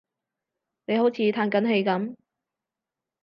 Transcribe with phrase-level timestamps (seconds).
[0.87, 2.15] 你好似歎緊氣噉